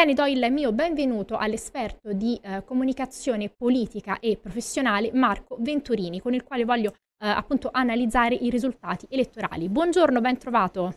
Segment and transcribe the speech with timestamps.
[0.00, 6.32] Bene, do il mio benvenuto all'esperto di eh, comunicazione politica e professionale Marco Venturini, con
[6.32, 9.68] il quale voglio eh, appunto analizzare i risultati elettorali.
[9.68, 10.94] Buongiorno, ben trovato.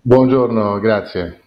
[0.00, 1.40] Buongiorno, grazie.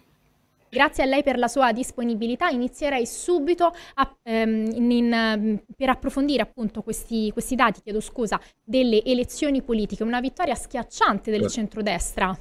[0.68, 2.48] Grazie a lei per la sua disponibilità.
[2.50, 9.02] Inizierei subito a, ehm, in, in, per approfondire appunto questi, questi dati, chiedo scusa, delle
[9.04, 10.02] elezioni politiche.
[10.02, 11.54] Una vittoria schiacciante del certo.
[11.54, 12.38] centrodestra.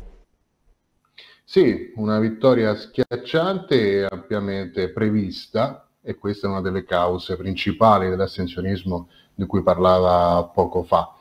[1.51, 9.09] Sì, una vittoria schiacciante e ampiamente prevista e questa è una delle cause principali dell'astensionismo
[9.33, 11.15] di cui parlava poco fa.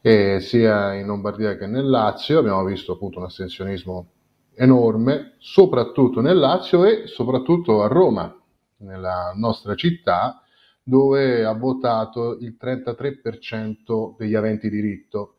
[0.00, 4.06] E sia in Lombardia che nel Lazio abbiamo visto appunto un astensionismo
[4.54, 8.34] enorme, soprattutto nel Lazio e soprattutto a Roma,
[8.78, 10.42] nella nostra città,
[10.82, 15.34] dove ha votato il 33% degli aventi diritto.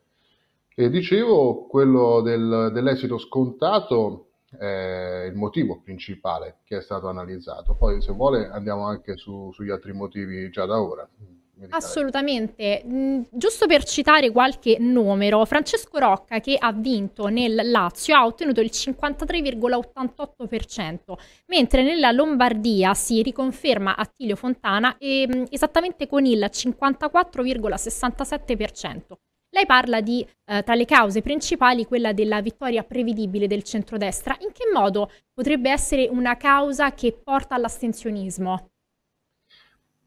[0.81, 7.75] E dicevo, quello del, dell'esito scontato è il motivo principale che è stato analizzato.
[7.75, 11.07] Poi, se vuole, andiamo anche su, sugli altri motivi già da ora.
[11.69, 12.81] Assolutamente.
[12.83, 18.59] Mm, giusto per citare qualche numero, Francesco Rocca che ha vinto nel Lazio ha ottenuto
[18.59, 21.13] il 53,88%,
[21.45, 29.19] mentre nella Lombardia si riconferma Attilio Fontana e, mm, esattamente con il 54,67%.
[29.53, 34.37] Lei parla di, eh, tra le cause principali, quella della vittoria prevedibile del centrodestra.
[34.39, 38.69] In che modo potrebbe essere una causa che porta all'astensionismo?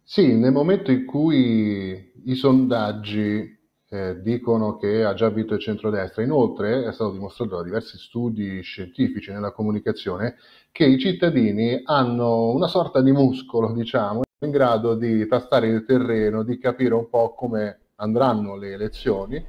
[0.03, 3.55] Sì, nel momento in cui i sondaggi
[3.91, 8.63] eh, dicono che ha già vinto il centrodestra, inoltre è stato dimostrato da diversi studi
[8.63, 10.37] scientifici nella comunicazione
[10.73, 16.43] che i cittadini hanno una sorta di muscolo, diciamo, in grado di tastare il terreno,
[16.45, 19.45] di capire un po' come andranno le elezioni,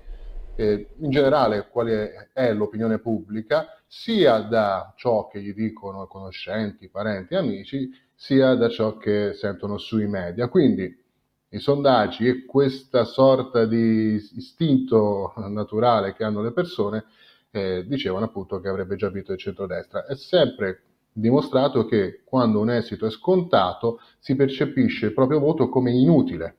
[0.56, 7.36] eh, in generale quale è l'opinione pubblica, sia da ciò che gli dicono conoscenti, parenti,
[7.36, 10.48] amici, sia da ciò che sentono sui media.
[10.48, 11.04] Quindi
[11.50, 17.06] i sondaggi e questa sorta di istinto naturale che hanno le persone
[17.52, 20.06] eh, dicevano appunto che avrebbe già vinto il centrodestra.
[20.06, 20.82] È sempre
[21.14, 26.58] dimostrato che quando un esito è scontato si percepisce il proprio voto come inutile.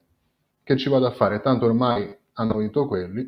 [0.67, 1.41] Che ci vado a fare?
[1.41, 3.21] Tanto ormai hanno vinto quelli,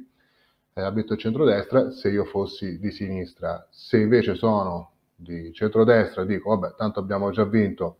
[0.74, 3.64] eh, il centrodestra, se io fossi di sinistra.
[3.70, 7.98] Se invece sono di centrodestra dico vabbè tanto abbiamo già vinto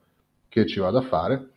[0.49, 1.51] che ci vado a fare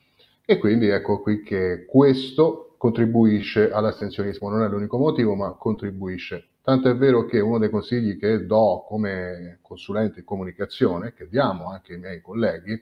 [0.46, 6.50] e quindi ecco qui che questo contribuisce all'astensionismo, non è l'unico motivo ma contribuisce.
[6.62, 11.72] Tanto è vero che uno dei consigli che do come consulente in comunicazione, che diamo
[11.72, 12.80] anche ai miei colleghi,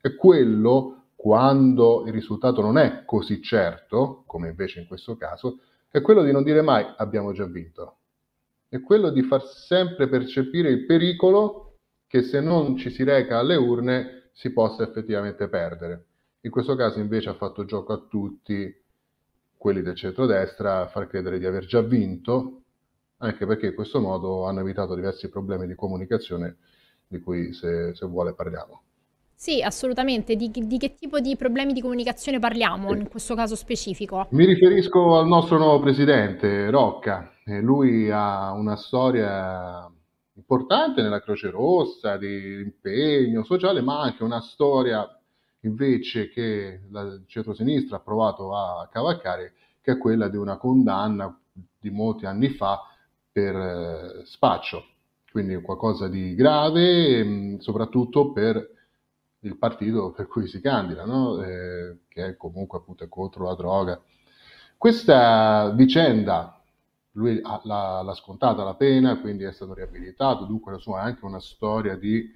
[0.00, 5.58] è quello quando il risultato non è così certo, come invece in questo caso,
[5.90, 7.96] è quello di non dire mai abbiamo già vinto.
[8.68, 13.56] È quello di far sempre percepire il pericolo che se non ci si reca alle
[13.56, 16.04] urne si possa effettivamente perdere.
[16.42, 18.72] In questo caso invece ha fatto gioco a tutti
[19.56, 22.62] quelli del centrodestra a far credere di aver già vinto,
[23.16, 26.58] anche perché in questo modo hanno evitato diversi problemi di comunicazione
[27.08, 28.85] di cui se, se vuole parliamo.
[29.38, 30.34] Sì, assolutamente.
[30.34, 34.28] Di, di, che tipo di problemi di comunicazione parliamo in questo caso specifico?
[34.30, 37.30] Mi riferisco al nostro nuovo presidente, Rocca.
[37.44, 39.88] lui ha una storia
[40.36, 45.06] importante nella Croce Rossa, di impegno sociale, ma anche una storia
[45.60, 51.38] invece che il centro-sinistra ha provato a cavalcare, che è quella di una condanna
[51.78, 52.80] di molti anni fa
[53.30, 54.82] per eh, spaccio,
[55.30, 58.70] quindi qualcosa di grave, mh, soprattutto per
[59.46, 61.42] il partito per cui si candida, no?
[61.42, 64.00] eh, che è comunque appunto contro la droga.
[64.76, 66.60] Questa vicenda
[67.12, 71.04] lui ha, l'ha, l'ha, scontata la pena, quindi è stato riabilitato, dunque la sua è
[71.04, 72.30] anche una storia di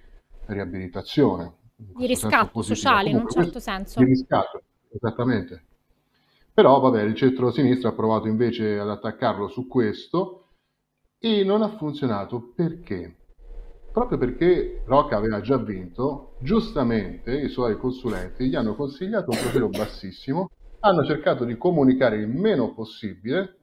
[0.46, 1.58] riabilitazione.
[1.76, 3.98] Di riscatto sociale, Comunque, in un certo senso.
[4.00, 5.64] Di riscatto, esattamente.
[6.52, 10.48] Però, vabbè, il centro-sinistra ha provato invece ad attaccarlo su questo
[11.18, 12.52] e non ha funzionato.
[12.54, 13.16] Perché?
[13.92, 19.68] Proprio perché Rocca aveva già vinto, giustamente i suoi consulenti gli hanno consigliato un profilo
[19.68, 20.50] bassissimo,
[20.80, 23.56] hanno cercato di comunicare il meno possibile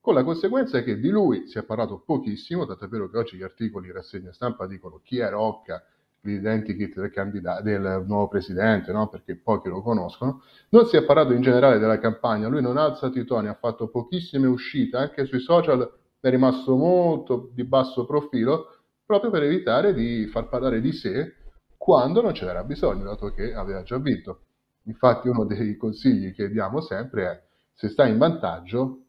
[0.00, 3.36] con la conseguenza che di lui si è parlato pochissimo, tanto è vero che oggi
[3.36, 5.84] gli articoli in rassegna stampa dicono chi è Rocca,
[6.20, 9.08] l'identikit del, candida- del nuovo presidente, no?
[9.08, 10.42] perché pochi lo conoscono.
[10.70, 13.54] Non si è parlato in generale della campagna, lui non ha alzato i toni, ha
[13.54, 18.79] fatto pochissime uscite, anche sui social è rimasto molto di basso profilo,
[19.10, 21.34] proprio per evitare di far parlare di sé
[21.76, 24.42] quando non ce n'era bisogno, dato che aveva già vinto.
[24.84, 27.42] Infatti uno dei consigli che diamo sempre è
[27.74, 29.06] se stai in vantaggio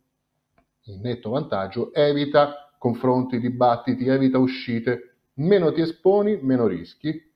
[0.86, 7.32] in netto vantaggio, evita confronti, dibattiti, evita uscite, meno ti esponi, meno rischi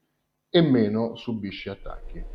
[0.50, 2.35] e meno subisci attacchi.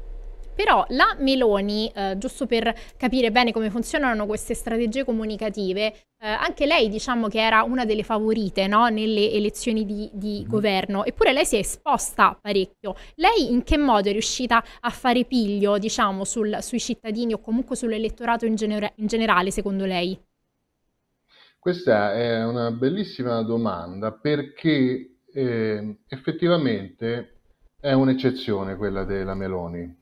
[0.60, 5.86] Però la Meloni, eh, giusto per capire bene come funzionano queste strategie comunicative,
[6.18, 8.86] eh, anche lei diciamo che era una delle favorite no?
[8.88, 10.50] nelle elezioni di, di mm.
[10.50, 12.94] governo, eppure lei si è esposta parecchio.
[13.14, 17.74] Lei in che modo è riuscita a fare piglio diciamo, sul, sui cittadini o comunque
[17.74, 20.22] sull'elettorato in, genera- in generale, secondo lei?
[21.58, 27.38] Questa è una bellissima domanda perché eh, effettivamente
[27.80, 29.99] è un'eccezione quella della Meloni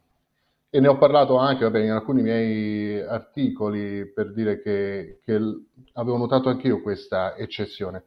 [0.71, 5.41] e ne ho parlato anche vabbè, in alcuni miei articoli per dire che, che
[5.95, 8.05] avevo notato anch'io questa eccezione.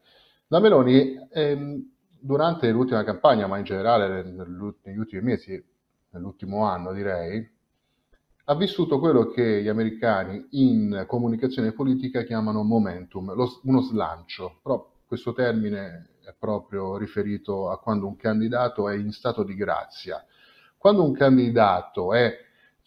[0.48, 5.64] La Meloni ehm, durante l'ultima campagna, ma in generale negli ultimi mesi,
[6.12, 7.50] nell'ultimo anno direi,
[8.46, 14.88] ha vissuto quello che gli americani in comunicazione politica chiamano momentum, lo, uno slancio, però
[15.06, 20.24] questo termine è proprio riferito a quando un candidato è in stato di grazia.
[20.78, 22.36] Quando un candidato è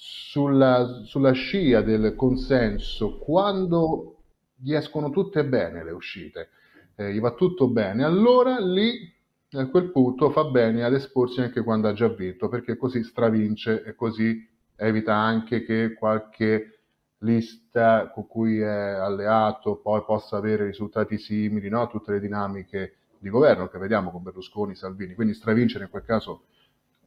[0.07, 4.19] sulla, sulla scia del consenso, quando
[4.55, 6.51] gli escono tutte bene le uscite,
[6.97, 9.11] eh, gli va tutto bene, allora lì
[9.53, 13.83] a quel punto fa bene ad esporsi anche quando ha già vinto, perché così stravince
[13.83, 14.47] e così
[14.77, 16.81] evita anche che qualche
[17.21, 21.87] lista con cui è alleato poi possa avere risultati simili, no?
[21.87, 26.43] tutte le dinamiche di governo che vediamo con Berlusconi, Salvini, quindi stravincere in quel caso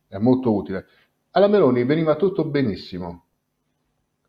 [0.07, 0.87] è molto utile.
[1.37, 3.25] Alla Meloni veniva tutto benissimo.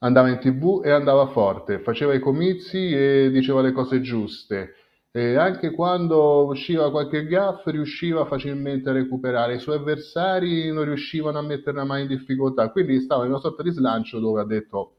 [0.00, 4.74] Andava in tv e andava forte, faceva i comizi e diceva le cose giuste.
[5.10, 9.54] E anche quando usciva qualche gaff riusciva facilmente a recuperare.
[9.54, 12.68] I suoi avversari non riuscivano a metterla mai in difficoltà.
[12.68, 14.96] Quindi stava in una sorta di slancio dove ha detto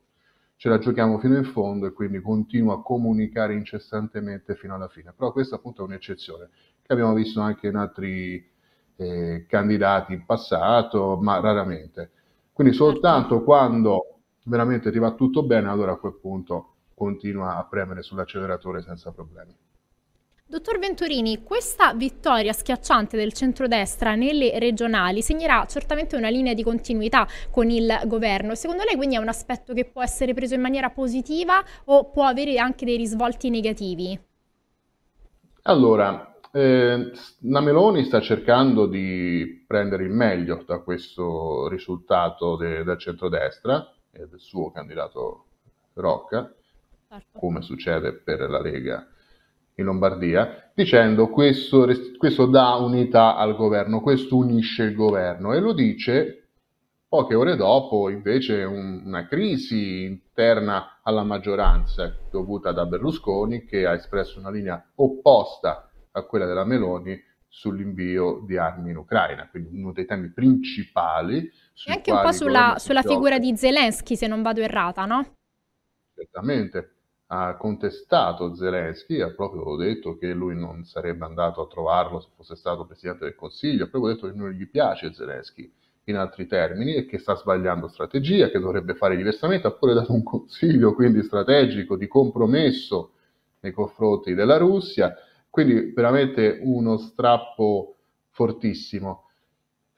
[0.56, 5.14] ce la giochiamo fino in fondo e quindi continua a comunicare incessantemente fino alla fine.
[5.16, 6.50] Però questa appunto è un'eccezione
[6.82, 8.58] che abbiamo visto anche in altri
[9.00, 12.12] eh, candidati in passato, ma raramente.
[12.52, 13.44] Quindi soltanto certo.
[13.44, 14.06] quando
[14.44, 19.56] veramente ti va tutto bene, allora a quel punto continua a premere sull'acceleratore senza problemi.
[20.46, 27.28] Dottor Venturini, questa vittoria schiacciante del centrodestra nelle regionali segnerà certamente una linea di continuità
[27.52, 28.56] con il governo.
[28.56, 32.26] Secondo lei quindi è un aspetto che può essere preso in maniera positiva o può
[32.26, 34.20] avere anche dei risvolti negativi?
[35.62, 37.12] Allora, eh,
[37.42, 44.28] la Meloni sta cercando di prendere il meglio da questo risultato de- del centrodestra e
[44.28, 45.46] del suo candidato
[45.94, 46.52] Rocca,
[47.08, 47.40] certo.
[47.40, 49.08] come succede per la Lega
[49.76, 51.88] in Lombardia, dicendo questo,
[52.18, 56.48] questo dà unità al governo, questo unisce il governo e lo dice
[57.08, 63.94] poche ore dopo invece un, una crisi interna alla maggioranza dovuta da Berlusconi che ha
[63.94, 69.92] espresso una linea opposta a quella della Meloni sull'invio di armi in Ucraina, quindi uno
[69.92, 71.52] dei temi principali.
[71.86, 75.36] E anche un po' sulla, sulla figura di Zelensky, se non vado errata, no?
[76.14, 76.94] Certamente,
[77.28, 82.56] ha contestato Zelensky, ha proprio detto che lui non sarebbe andato a trovarlo se fosse
[82.56, 85.72] stato Presidente del Consiglio, ha proprio detto che non gli piace Zelensky
[86.06, 90.12] in altri termini e che sta sbagliando strategia, che dovrebbe fare diversamente, ha pure dato
[90.12, 93.12] un consiglio quindi strategico di compromesso
[93.60, 95.14] nei confronti della Russia
[95.50, 97.96] quindi veramente uno strappo
[98.30, 99.26] fortissimo.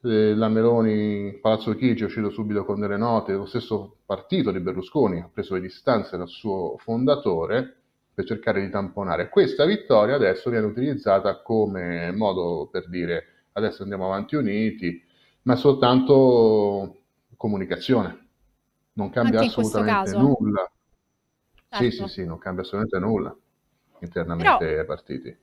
[0.03, 4.59] Eh, la Meloni, Palazzo Chigi è uscito subito con delle note, lo stesso partito di
[4.59, 7.75] Berlusconi ha preso le distanze dal suo fondatore
[8.13, 9.29] per cercare di tamponare.
[9.29, 15.03] Questa vittoria adesso viene utilizzata come modo per dire adesso andiamo avanti uniti,
[15.43, 17.01] ma soltanto
[17.37, 18.27] comunicazione.
[18.93, 20.71] Non cambia Anche assolutamente nulla.
[21.69, 21.83] Certo.
[21.83, 23.35] Sì, sì, sì, non cambia assolutamente nulla
[23.99, 24.79] internamente Però...
[24.79, 25.37] ai partiti.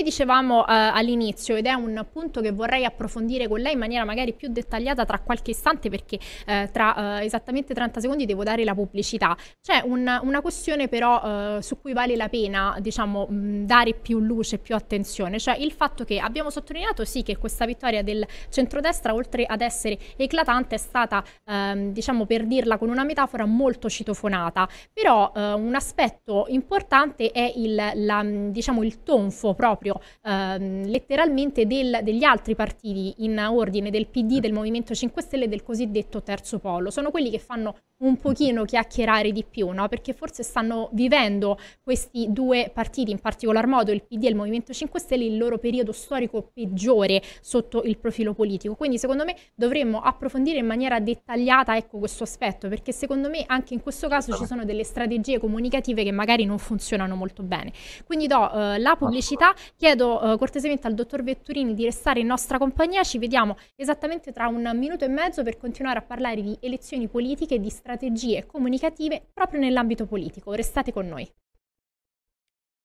[0.00, 4.02] Come dicevamo eh, all'inizio, ed è un punto che vorrei approfondire con lei in maniera
[4.06, 8.64] magari più dettagliata tra qualche istante, perché eh, tra eh, esattamente 30 secondi devo dare
[8.64, 9.36] la pubblicità.
[9.60, 14.20] C'è un, una questione però eh, su cui vale la pena, diciamo, mh, dare più
[14.20, 19.12] luce, più attenzione, cioè il fatto che abbiamo sottolineato sì che questa vittoria del centrodestra,
[19.12, 24.66] oltre ad essere eclatante, è stata, ehm, diciamo, per dirla con una metafora, molto citofonata.
[24.94, 31.66] Però eh, un aspetto importante è il, la, diciamo, il tonfo proprio proprio ehm, letteralmente
[31.66, 36.22] del, degli altri partiti in ordine del PD, del Movimento 5 Stelle e del cosiddetto
[36.22, 36.90] terzo polo.
[36.90, 39.88] Sono quelli che fanno un pochino chiacchierare di più, no?
[39.88, 44.72] Perché forse stanno vivendo questi due partiti, in particolar modo il PD e il Movimento
[44.72, 48.74] 5 Stelle, il loro periodo storico peggiore sotto il profilo politico.
[48.74, 53.74] Quindi secondo me dovremmo approfondire in maniera dettagliata ecco, questo aspetto, perché secondo me anche
[53.74, 57.72] in questo caso ci sono delle strategie comunicative che magari non funzionano molto bene.
[58.06, 62.56] Quindi do eh, la pubblicità, chiedo eh, cortesemente al dottor Vetturini di restare in nostra
[62.56, 67.08] compagnia, ci vediamo esattamente tra un minuto e mezzo per continuare a parlare di elezioni
[67.08, 70.52] politiche e di strategie comunicative proprio nell'ambito politico.
[70.52, 71.28] Restate con noi.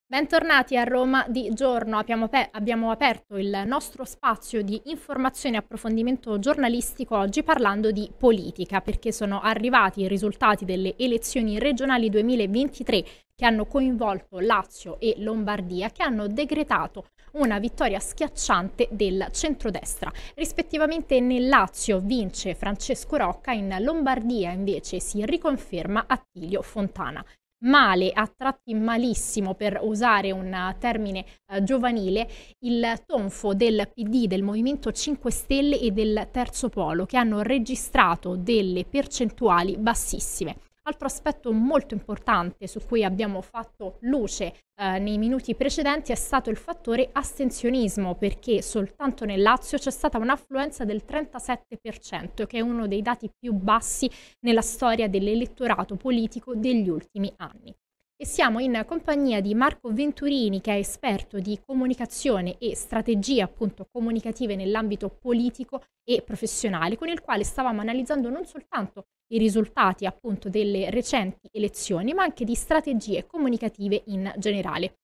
[0.07, 6.37] Bentornati a Roma di giorno, abbiamo, abbiamo, aperto il nostro spazio di informazione e approfondimento
[6.37, 13.45] giornalistico oggi parlando di politica perché sono arrivati i risultati delle elezioni regionali 2023 che
[13.45, 20.11] hanno coinvolto Lazio e Lombardia che hanno decretato una vittoria schiacciante del centrodestra.
[20.35, 27.25] Rispettivamente nel Lazio vince Francesco Rocca, in Lombardia invece si riconferma Attilio Fontana
[27.65, 32.27] male, a tratti malissimo per usare un termine eh, giovanile,
[32.59, 38.35] il tonfo del PD, del Movimento 5 Stelle e del Terzo Polo che hanno registrato
[38.35, 40.57] delle percentuali bassissime.
[40.87, 46.51] Altro aspetto molto importante su cui abbiamo fatto luce eh, nei minuti precedenti è stato
[46.51, 52.87] il fattore astensionismo, perché soltanto nel Lazio c'è stata un'affluenza del 37%, che è uno
[52.87, 54.07] dei dati più bassi
[54.41, 57.73] nella storia dell'elettorato politico degli ultimi anni.
[58.17, 63.89] E siamo in compagnia di Marco Venturini, che è esperto di comunicazione e strategie appunto
[63.91, 70.47] comunicative nell'ambito politico e professionale, con il quale stavamo analizzando non soltanto i risultati appunto
[70.47, 74.99] delle recenti elezioni, ma anche di strategie comunicative in generale.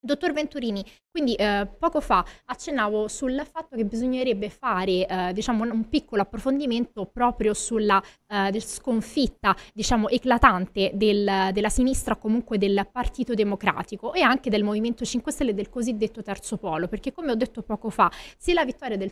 [0.00, 5.88] Dottor Venturini, quindi eh, poco fa accennavo sul fatto che bisognerebbe fare eh, diciamo, un
[5.88, 14.12] piccolo approfondimento proprio sulla eh, sconfitta diciamo, eclatante del, della sinistra comunque del Partito Democratico
[14.12, 17.90] e anche del Movimento 5 Stelle del cosiddetto terzo polo, perché come ho detto poco
[17.90, 19.10] fa, se la vittoria del,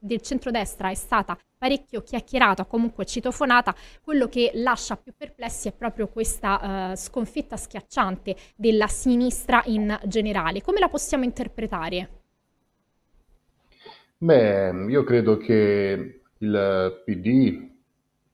[0.00, 6.08] del centrodestra è stata parecchio chiacchierata, comunque citofonata, quello che lascia più perplessi è proprio
[6.08, 10.62] questa uh, sconfitta schiacciante della sinistra in generale.
[10.62, 12.08] Come la possiamo interpretare?
[14.16, 17.69] Beh, io credo che il PD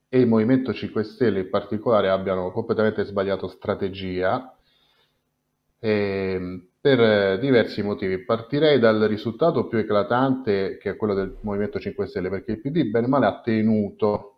[0.09, 4.57] e il Movimento 5 Stelle in particolare abbiano completamente sbagliato strategia
[5.79, 8.25] eh, per diversi motivi.
[8.25, 12.85] Partirei dal risultato più eclatante che è quello del Movimento 5 Stelle, perché il PD
[12.85, 14.33] bene o male ha tenuto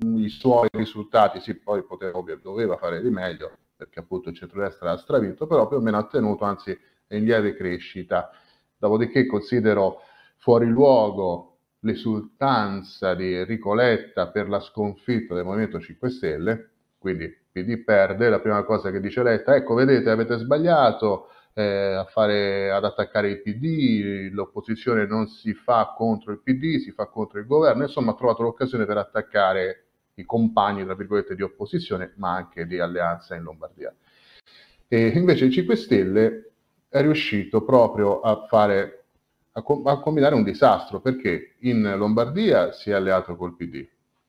[0.00, 4.96] i suoi risultati, sì, poi poteva, doveva fare di meglio, perché appunto il centrodestra ha
[4.96, 6.76] stravinto, però più o meno ha tenuto, anzi
[7.06, 8.30] è in lieve crescita.
[8.76, 10.00] Dopodiché considero
[10.36, 11.53] fuori luogo
[11.84, 18.40] l'esultanza di Enrico Letta per la sconfitta del Movimento 5 Stelle, quindi PD perde, la
[18.40, 24.32] prima cosa che dice Letta, ecco vedete avete sbagliato eh, fare, ad attaccare il PD,
[24.32, 28.42] l'opposizione non si fa contro il PD, si fa contro il governo, insomma ha trovato
[28.42, 33.94] l'occasione per attaccare i compagni, tra virgolette, di opposizione, ma anche di alleanza in Lombardia.
[34.88, 36.50] E invece il 5 Stelle
[36.88, 39.03] è riuscito proprio a fare
[39.56, 43.86] a, com- a combinare un disastro perché in Lombardia si è alleato col PD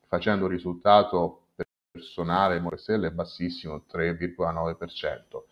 [0.07, 1.41] facendo un risultato
[1.91, 5.43] personale Morestelle bassissimo, 3,9%.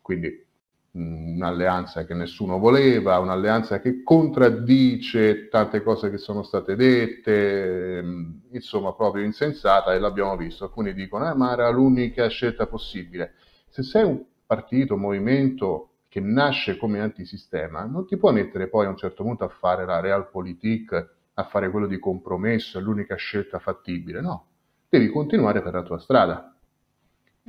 [0.00, 0.44] Quindi
[0.92, 8.02] un'alleanza che nessuno voleva, un'alleanza che contraddice tante cose che sono state dette,
[8.50, 10.64] insomma proprio insensata e l'abbiamo visto.
[10.64, 13.34] Alcuni dicono, eh, ma era l'unica scelta possibile.
[13.68, 18.86] Se sei un partito, un movimento che nasce come antisistema, non ti puoi mettere poi
[18.86, 23.16] a un certo punto a fare la realpolitik, a fare quello di compromesso, è l'unica
[23.16, 24.46] scelta fattibile, no
[24.88, 26.56] devi continuare per la tua strada.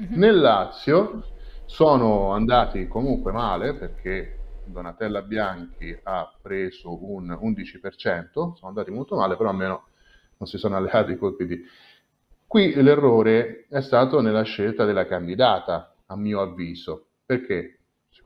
[0.01, 0.19] Mm-hmm.
[0.19, 1.23] Nel Lazio
[1.63, 9.37] sono andati comunque male perché Donatella Bianchi ha preso un 11%, sono andati molto male,
[9.37, 9.85] però almeno
[10.39, 11.61] non si sono alleati col PD.
[12.45, 17.76] Qui l'errore è stato nella scelta della candidata, a mio avviso, perché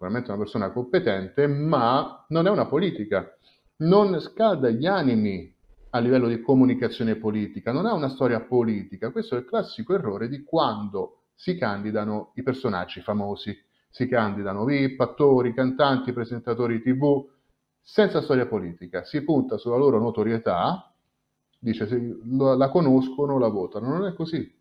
[0.01, 3.38] sicuramente una persona competente, ma non è una politica,
[3.77, 5.55] non scalda gli animi
[5.91, 9.12] a livello di comunicazione politica, non ha una storia politica.
[9.12, 13.55] Questo è il classico errore di quando si candidano i personaggi famosi.
[13.91, 17.24] Si candidano VIP, attori, cantanti, presentatori TV,
[17.79, 19.03] senza storia politica.
[19.03, 20.91] Si punta sulla loro notorietà,
[21.60, 23.89] dice se la conoscono, la votano.
[23.89, 24.51] Non è così.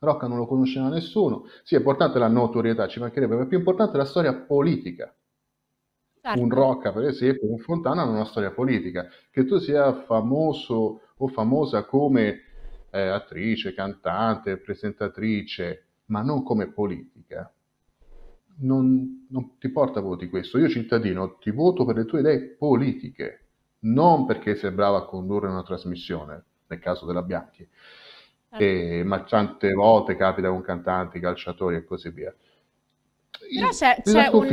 [0.00, 1.46] Rocca non lo conosceva nessuno.
[1.62, 5.14] Sì, è importante la notorietà, ci mancherebbe, ma è più importante la storia politica.
[6.22, 6.40] Certo.
[6.40, 9.08] Un Rocca, per esempio, un Fontana hanno una storia politica.
[9.30, 12.40] Che tu sia famoso o famosa come
[12.90, 17.52] eh, attrice, cantante, presentatrice, ma non come politica,
[18.60, 20.58] non, non ti porta voti questo.
[20.58, 23.48] Io cittadino ti voto per le tue idee politiche,
[23.80, 27.68] non perché sei brava a condurre una trasmissione, nel caso della Bianchi,
[28.50, 28.64] certo.
[28.64, 32.34] e, ma tante volte capita con cantanti, calciatori e così via.
[33.30, 34.48] Però c'è, c'è un...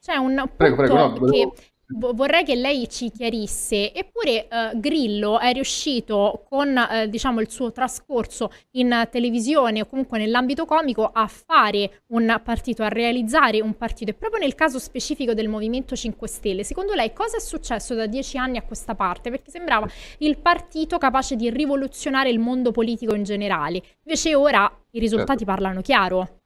[0.00, 1.50] C'è un prego, prego, no, volevo...
[1.50, 1.62] che
[1.96, 7.72] vorrei che lei ci chiarisse, eppure eh, Grillo è riuscito con eh, diciamo, il suo
[7.72, 14.10] trascorso in televisione o comunque nell'ambito comico a fare un partito, a realizzare un partito
[14.10, 18.06] e proprio nel caso specifico del Movimento 5 Stelle, secondo lei cosa è successo da
[18.06, 19.30] dieci anni a questa parte?
[19.30, 24.98] Perché sembrava il partito capace di rivoluzionare il mondo politico in generale, invece ora i
[24.98, 25.44] risultati certo.
[25.44, 26.39] parlano chiaro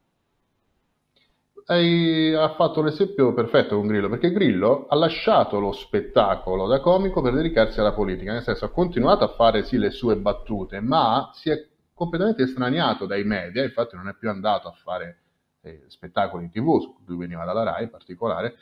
[1.67, 7.23] hai, ha fatto l'esempio perfetto con Grillo, perché Grillo ha lasciato lo spettacolo da comico
[7.23, 11.31] per dedicarsi alla politica, nel senso ha continuato a fare sì le sue battute, ma
[11.33, 15.19] si è completamente estraniato dai media, infatti non è più andato a fare
[15.63, 18.57] eh, spettacoli in tv, lui veniva dalla RAI in particolare,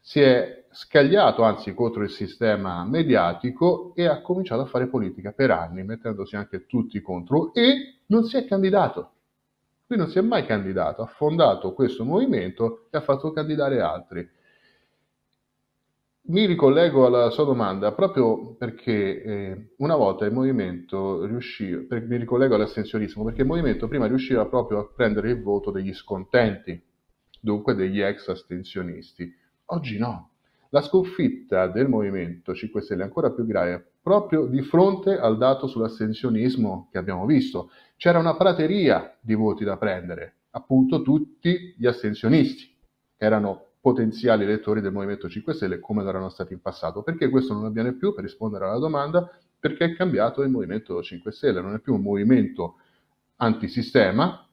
[0.00, 5.50] si è scagliato anzi contro il sistema mediatico e ha cominciato a fare politica per
[5.50, 9.13] anni, mettendosi anche tutti contro e non si è candidato.
[9.86, 14.28] Lui non si è mai candidato, ha fondato questo movimento e ha fatto candidare altri.
[16.26, 22.16] Mi ricollego alla sua domanda proprio perché eh, una volta il movimento riusciva, per, mi
[22.16, 26.82] ricollego all'astensionismo, perché il movimento prima riusciva proprio a prendere il voto degli scontenti,
[27.38, 29.30] dunque degli ex astensionisti.
[29.66, 30.30] Oggi no.
[30.70, 35.66] La sconfitta del Movimento 5 Stelle è ancora più grave proprio di fronte al dato
[35.66, 42.74] sull'astensionismo che abbiamo visto c'era una prateria di voti da prendere, appunto tutti gli astensionisti,
[43.16, 47.02] che erano potenziali elettori del Movimento 5 Stelle come lo erano stati in passato.
[47.02, 48.14] Perché questo non avviene più?
[48.14, 52.02] Per rispondere alla domanda, perché è cambiato il Movimento 5 Stelle, non è più un
[52.02, 52.76] movimento
[53.36, 54.48] antisistema,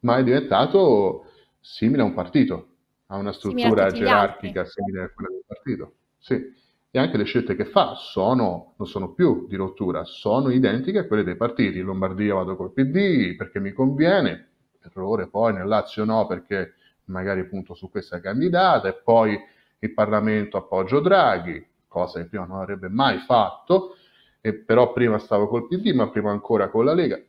[0.00, 1.24] ma è diventato
[1.60, 2.68] simile a un partito,
[3.06, 5.94] ha una struttura gerarchica simile a quella del partito.
[6.18, 10.98] Sì e anche le scelte che fa sono, non sono più di rottura, sono identiche
[10.98, 11.78] a quelle dei partiti.
[11.78, 14.48] In Lombardia vado col PD perché mi conviene,
[14.82, 19.38] errore poi nel Lazio no perché magari punto su questa candidata e poi
[19.80, 23.96] il Parlamento appoggio Draghi, cosa che prima non avrebbe mai fatto,
[24.40, 27.20] e però prima stavo col PD ma prima ancora con la Lega.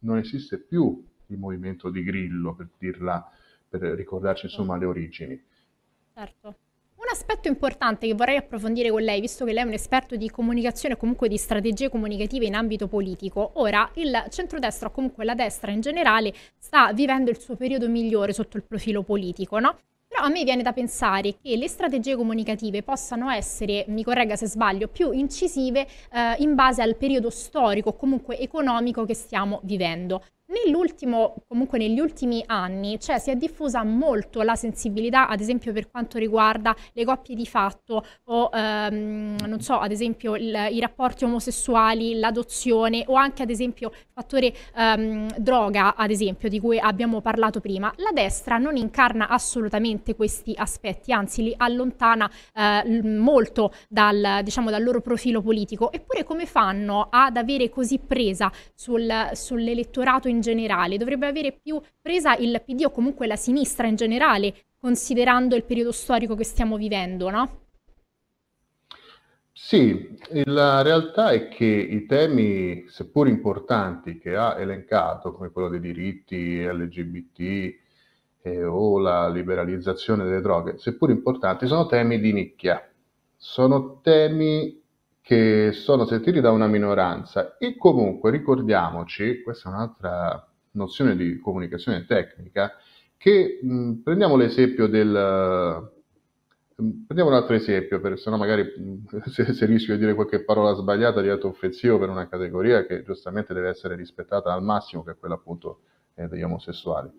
[0.00, 3.30] Non esiste più il movimento di Grillo per dirla,
[3.68, 5.44] per ricordarci insomma le origini.
[6.14, 6.56] Certo.
[7.12, 10.94] Aspetto importante che vorrei approfondire con lei, visto che lei è un esperto di comunicazione
[10.94, 15.70] e comunque di strategie comunicative in ambito politico, ora il centrodestra o comunque la destra
[15.72, 19.76] in generale sta vivendo il suo periodo migliore sotto il profilo politico, no?
[20.08, 24.46] Però a me viene da pensare che le strategie comunicative possano essere, mi corregga se
[24.46, 30.24] sbaglio, più incisive eh, in base al periodo storico o comunque economico che stiamo vivendo.
[30.52, 35.90] Nell'ultimo, comunque negli ultimi anni, cioè, si è diffusa molto la sensibilità, ad esempio per
[35.90, 41.24] quanto riguarda le coppie di fatto o, ehm, non so, ad esempio il, i rapporti
[41.24, 47.22] omosessuali, l'adozione o anche ad esempio il fattore ehm, droga, ad esempio, di cui abbiamo
[47.22, 47.90] parlato prima.
[47.96, 54.82] La destra non incarna assolutamente questi aspetti, anzi li allontana eh, molto dal, diciamo, dal
[54.82, 55.90] loro profilo politico.
[55.90, 62.36] Eppure come fanno ad avere così presa sul, sull'elettorato in generale, dovrebbe avere più presa
[62.36, 67.30] il PD o comunque la sinistra in generale, considerando il periodo storico che stiamo vivendo,
[67.30, 67.60] no?
[69.54, 75.80] Sì, la realtà è che i temi, seppur importanti, che ha elencato, come quello dei
[75.80, 77.74] diritti LGBT
[78.42, 82.86] eh, o la liberalizzazione delle droghe, seppur importanti, sono temi di nicchia,
[83.36, 84.81] sono temi
[85.22, 92.04] che sono sentiti da una minoranza e comunque ricordiamoci, questa è un'altra nozione di comunicazione
[92.04, 92.72] tecnica,
[93.16, 95.90] che mh, prendiamo l'esempio del...
[96.74, 100.14] Mh, prendiamo un altro esempio, per, se no magari mh, se, se, rischio di dire
[100.14, 105.04] qualche parola sbagliata diventa offensivo per una categoria che giustamente deve essere rispettata al massimo,
[105.04, 105.82] che è quella appunto
[106.14, 107.10] eh, degli omosessuali.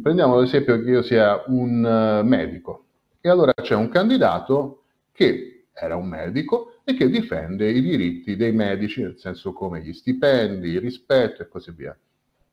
[0.00, 1.84] prendiamo l'esempio che io sia un
[2.22, 2.84] uh, medico
[3.20, 8.52] e allora c'è un candidato che era un medico e che difende i diritti dei
[8.52, 11.96] medici, nel senso come gli stipendi, il rispetto e così via.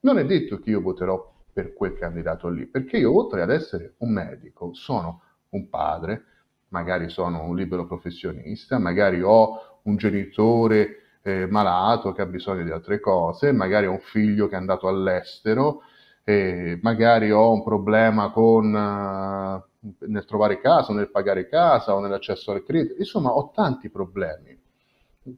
[0.02, 3.96] Non è detto che io voterò per quel candidato lì, perché io oltre ad essere
[3.98, 6.24] un medico sono un padre,
[6.70, 12.72] magari sono un libero professionista, magari ho un genitore eh, malato che ha bisogno di
[12.72, 15.82] altre cose, magari ho un figlio che è andato all'estero,
[16.24, 18.74] eh, magari ho un problema con...
[18.74, 22.96] Uh, nel trovare casa, nel pagare casa o nell'accesso al credito.
[22.98, 24.58] Insomma, ho tanti problemi.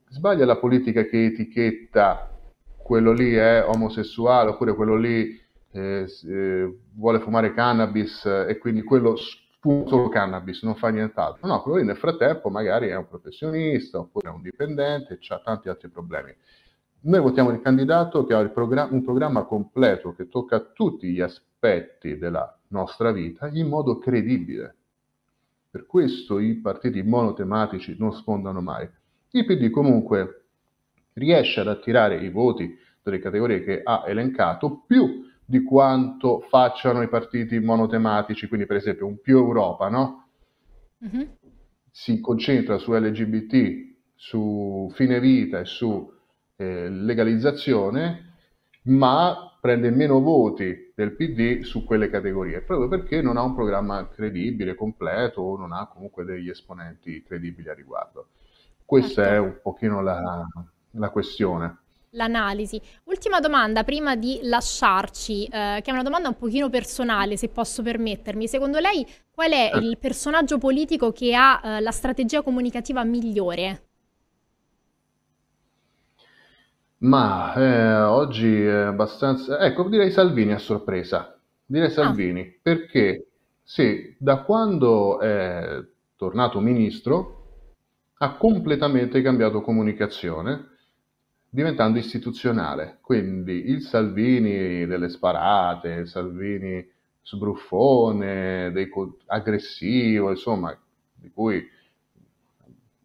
[0.09, 2.29] sbaglia la politica che etichetta
[2.77, 5.39] quello lì è omosessuale oppure quello lì
[5.71, 9.15] eh, eh, vuole fumare cannabis e quindi quello
[9.59, 11.45] fuma solo cannabis, non fa nient'altro.
[11.47, 15.69] No, quello lì nel frattempo magari è un professionista oppure è un dipendente, ha tanti
[15.69, 16.33] altri problemi.
[17.01, 21.21] Noi votiamo il candidato che ha il programma, un programma completo che tocca tutti gli
[21.21, 24.75] aspetti della nostra vita in modo credibile.
[25.69, 28.89] Per questo i partiti monotematici non sfondano mai.
[29.31, 30.45] Il PD comunque
[31.13, 37.09] riesce ad attirare i voti delle categorie che ha elencato più di quanto facciano i
[37.09, 40.27] partiti monotematici, quindi per esempio un più Europa, no?
[41.03, 41.27] Mm-hmm.
[41.91, 46.11] Si concentra su LGBT, su fine vita e su
[46.55, 48.33] eh, legalizzazione,
[48.83, 54.07] ma prende meno voti del PD su quelle categorie, proprio perché non ha un programma
[54.07, 58.27] credibile, completo, o non ha comunque degli esponenti credibili a riguardo.
[58.85, 59.35] Questa certo.
[59.35, 60.45] è un pochino la,
[60.91, 61.77] la questione
[62.11, 62.81] l'analisi.
[63.03, 67.83] Ultima domanda prima di lasciarci, eh, che è una domanda un pochino personale, se posso
[67.83, 68.47] permettermi.
[68.47, 73.88] Secondo lei qual è il personaggio politico che ha eh, la strategia comunicativa migliore?
[76.99, 79.59] Ma eh, oggi è abbastanza...
[79.59, 81.37] Ecco, direi Salvini a sorpresa.
[81.65, 81.91] Direi ah.
[81.91, 83.27] Salvini, perché
[83.63, 85.83] sì, da quando è
[86.15, 87.35] tornato ministro
[88.17, 90.67] ha completamente cambiato comunicazione
[91.49, 92.97] diventando istituzionale.
[93.01, 96.85] Quindi il Salvini delle sparate, il Salvini
[97.21, 98.89] sbruffone, dei,
[99.27, 100.77] aggressivo, insomma,
[101.13, 101.65] di cui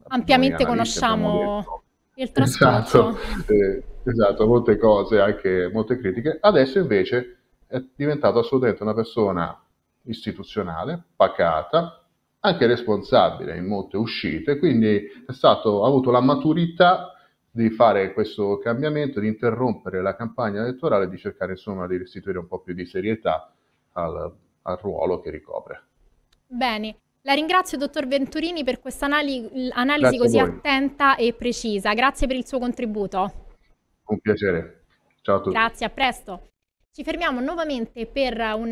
[0.09, 1.84] ampiamente conosciamo
[2.17, 3.19] il trasporto.
[3.19, 6.39] Esatto, eh, esatto, molte cose, anche molte critiche.
[6.41, 9.61] Adesso invece è diventato assolutamente una persona
[10.03, 12.05] istituzionale, pacata,
[12.41, 17.15] anche responsabile in molte uscite, quindi è stato, ha avuto la maturità
[17.51, 22.39] di fare questo cambiamento, di interrompere la campagna elettorale e di cercare insomma di restituire
[22.39, 23.51] un po' più di serietà
[23.93, 25.83] al, al ruolo che ricopre.
[26.47, 31.95] Bene, la ringrazio dottor Venturini per questa anali- analisi così attenta e precisa.
[31.95, 33.47] Grazie per il suo contributo.
[34.07, 34.85] Un piacere.
[35.23, 35.55] Ciao a tutti.
[35.55, 36.49] Grazie, a presto.
[36.93, 38.63] Ci fermiamo nuovamente per un